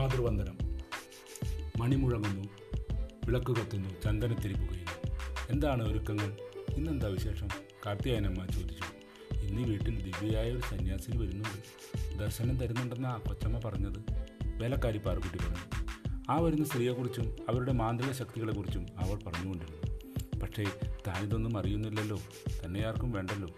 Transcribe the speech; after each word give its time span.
രക്ഷാബന്ധനം 0.00 0.58
മണിമുഴങ്ങുന്നു 1.76 2.48
വിളക്ക് 3.24 3.56
കത്തുന്നു 3.56 3.88
ചന്ദനത്തിരി 4.04 4.52
പുകയുന്നു 4.52 5.18
എന്താണ് 5.50 5.92
ഒരുക്കങ്ങൾ? 5.92 6.36
ഇന്നെന്താ 6.74 7.06
വിശേഷം? 7.06 7.48
കാർത്തിയായനമ്മ 7.86 8.46
ചോദിച്ചു. 8.46 8.82
ഇന്ന് 9.36 9.62
വീട്ടിൽ 9.62 10.12
ദിവ്യയായ 10.12 10.52
ഒരു 10.52 10.60
സന്യാസിനി 10.60 11.16
വരുന്നുണ്ട്. 11.16 12.18
ദർശനം 12.18 12.56
തരുന്നുണ്ടെന്ന് 12.56 13.08
ആ 13.08 13.18
കൊച്ചമ്മ 13.18 13.60
പറഞ്ഞത്. 13.64 14.04
വേലക്കാരി 14.46 14.98
പാറുകുട്ടി 14.98 15.38
പറഞ്ഞു. 15.38 15.84
ആ 16.28 16.40
വരുന്ന 16.40 16.64
സ്ത്രീയെക്കുറിച്ചും 16.64 17.36
അവരുടെ 17.48 17.72
മാന്ത്രിക 17.72 18.12
ശക്തികളെക്കുറിച്ചും 18.12 18.86
അവൾ 18.98 19.18
പറഞ്ഞുകൊണ്ടിരുന്നു. 19.26 20.00
പക്ഷേ 20.38 20.64
താനിതൊന്നും 21.06 21.58
അറിയുന്നില്ലല്ലോ. 21.58 22.18
തന്നെയാർക്കും 22.64 23.12
വേണ്ടല്ലോ. 23.12 23.48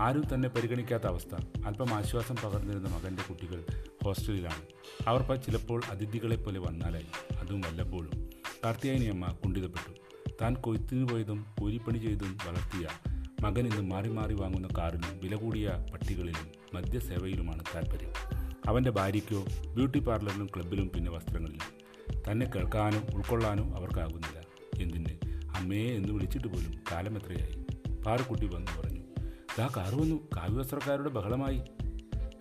ആരും 0.00 0.24
തന്നെ 0.34 0.48
പരിഗണിക്കാത്ത 0.48 1.06
അവസ്ഥ. 1.06 1.34
അല്പം 1.66 1.94
ആശ്വാസം 1.94 2.34
പകർന്നിരുന്ന 2.44 2.88
മകന്റെ 2.88 3.22
കുട്ടികൾ 3.22 3.64
ഹോസ്റ്റലിലാണ്. 4.04 4.62
അവർ 5.08 5.36
ചിലപ്പോൾ 5.36 5.82
അതിഥികളെ 5.90 6.36
പോലെ 6.36 6.58
വന്നാലായി 6.58 7.36
അതും 7.40 7.60
വല്ലപ്പോഴും. 7.60 8.30
കാർത്തിയായനിയമ്മ 8.64 9.26
കുണ്ടിതപ്പെട്ടു 9.26 10.06
താൻ 10.42 10.54
കൊയ്ത്തിന് 10.54 11.08
പോയതും 11.08 11.46
കൂലിപ്പണി 11.60 11.98
ചെയ്തും 11.98 12.38
വളർത്തിയ 12.46 12.88
മകൻ 13.40 13.66
ഇന്ന് 13.66 13.82
മാറി 13.82 14.08
മാറി 14.08 14.34
വാങ്ങുന്ന 14.34 14.68
കാറിനും 14.78 15.20
വില 15.22 15.36
കൂടിയ 15.36 15.86
പട്ടികളിലും 15.92 16.50
മദ്യസേവയിലുമാണ് 16.74 17.62
താല്പര്യം 17.74 18.12
അവന്റെ 18.66 18.90
ഭാര്യയ്ക്കോ 18.90 19.44
ബ്യൂട്ടി 19.74 19.98
പാർലറിലും 19.98 20.46
ക്ലബിലും 20.46 20.88
പിന്നെ 20.88 21.10
വസ്ത്രങ്ങളിലും 21.10 21.86
തന്നെ 22.32 22.46
കേൾക്കാനും 22.46 23.02
ഉൾക്കൊള്ളാനോ 23.14 23.76
അവർക്കാകുന്നില്ല. 23.76 24.40
എന്തിന്? 24.82 25.40
അമ്മയെ 25.56 25.94
എന്ന് 25.94 26.12
വിളിച്ചിട്ട് 26.12 26.48
പോലും 26.48 26.74
കാലം 26.92 27.16
എത്രയായി? 27.16 27.66
പാറക്കുട്ടി 28.06 28.46
വന്നു 28.46 28.80
പറഞ്ഞു. 28.80 28.95
ദാ 29.58 29.70
കാറ് 29.76 29.94
വന്നു 29.94 30.16
കാവ്യവസ്ത്രക്കാരുടെ 30.36 31.08
ബഹളമായി. 31.08 31.58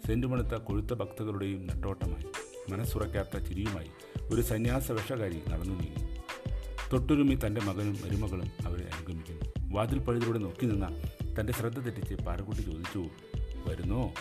സെന്റുമണുത്ത 0.08 0.48
മണുത്ത 0.48 0.64
കൊഴുത്ത 0.64 0.94
ഭക്തകളുടെയും 0.94 1.68
നെട്ടോട്ടമായി. 1.68 2.26
മനസ്സുറയ്ക്കാത്ത 2.72 3.38
ചിരിയുമായി 3.38 3.88
ഒരു 4.22 4.42
സന്യാസ 4.42 4.92
വേഷകാരി 4.92 5.42
നടന്നു 5.50 5.76
നീങ്ങി. 5.76 6.17
തൊട്ടുരുമി 6.94 7.39
തന്റെ 7.45 7.62
മകനും 7.62 7.98
മരുമകളും 8.06 8.52
അവരെ 8.66 8.84
അനുഗമിക്കുന്നു. 8.84 9.76
വാതിൽ 9.76 10.00
പഴുതിലൂടെ 10.00 10.39
നോക്കി 10.39 10.66
നിന്ന 10.66 11.02
തന്റെ 11.39 11.54
ശ്രദ്ധ 11.54 11.80
തെറ്റിച്ച് 11.80 12.16
പാറക്കുട്ടി 12.16 12.62
ചോദിച്ചു 12.62 13.09
വരുന്നോ? 13.67 14.14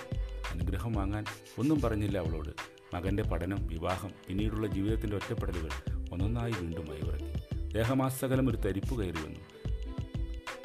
അനുഗ്രഹം 0.51 0.93
വാങ്ങാൻ? 0.93 1.25
ഒന്നും 1.59 1.81
പറഞ്ഞില്ല 1.81 2.19
അവളോട്. 2.19 2.49
മകന്റെ 2.97 3.23
പഠനം 3.23 3.67
വിവാഹം 3.67 4.11
പിന്നീടുള്ള 4.29 4.67
ജീവിതത്തിന്റെ 4.67 5.17
ഒറ്റപ്പെടലുകൾ 5.17 5.71
ഒന്നൊന്നായി 6.13 6.53
വീണ്ടും 6.53 6.93
അയവിറക്കി 6.93 7.65
ദേഹമാസകലം 7.73 8.51
ഒരു 8.51 8.57
തരിപ്പ് 8.57 9.03
കയറി 9.03 9.17
വന്നു. 9.17 9.41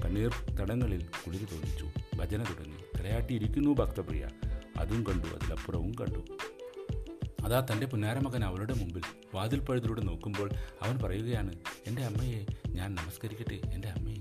കണ്ണീർ 0.05 0.31
തടങ്ങളിൽ 0.59 1.05
കുളിര് 1.25 1.45
തോന്നിച്ചു. 1.51 1.98
ഭജന 2.19 2.43
തുടങ്ങി. 2.43 2.99
തലയാട്ടിയിരിക്കുന്നു 2.99 3.73
ഭക്തപ്രിയ. 3.73 4.27
അതും 4.77 5.03
കണ്ടു 5.03 5.27
അതിലപ്പുറവും 5.27 5.91
കണ്ടു. 5.91 6.37
അതാ 7.45 7.67
തന്റെ 7.71 7.85
പുന്നാരമകൻ 7.85 8.43
അവളുടെ 8.43 8.73
മുമ്പിൽ 8.73 9.01
വാതിൽ 9.35 9.59
പഴുതിലൂടെ 9.59 10.01
നോക്കുമ്പോൾ 10.01 10.49
അവൻ 10.81 10.99
പറയുകയാണ് 11.03 11.55
എന്റെ 11.87 12.01
അമ്മയെ 12.01 12.45
ഞാൻ 12.67 12.95
നമസ്കരിക്കട്ടെ 12.95 13.73
എന്റെ 13.73 13.87
അമ്മയെ 13.87 14.15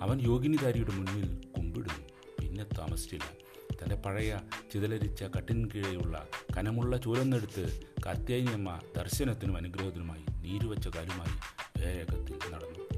അവൻ 0.00 0.20
യോഗിനിധാരിയുടെ 0.20 0.90
മുന്നിൽ 0.90 1.40
കുമ്പിടുന്നു. 1.56 2.08
പിന്നെ 2.40 2.64
താമസിച്ചില്ല. 2.78 3.46
തന്റെ 3.82 3.94
പഴയ 3.94 4.38
ചിതലരിച്ച 4.72 5.22
കട്ടിൻ 5.22 5.68
കീഴെയുള്ള 5.74 6.28
കനമുള്ള 6.56 6.96
ചൂരന്നെടുത്ത് 6.96 7.80
കാർത്യായനിയമ്മ 8.06 8.80
ദർശനത്തിനും 8.96 9.56
അനുഗ്രഹത്തിനുമായി 9.56 10.24
നീരുവച്ച 10.42 10.88
കാലുമായി 10.88 11.34
വേഗത്തിൽ 11.84 12.38
നടന്നു. 12.52 12.95